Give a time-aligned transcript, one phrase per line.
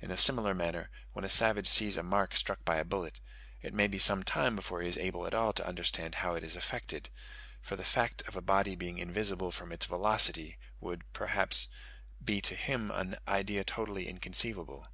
[0.00, 3.20] In a similar manner, when a savage sees a mark struck by a bullet,
[3.62, 6.42] it may be some time before he is able at all to understand how it
[6.42, 7.08] is effected;
[7.62, 11.68] for the fact of a body being invisible from its velocity would perhaps
[12.20, 14.88] be to him an idea totally inconceivable.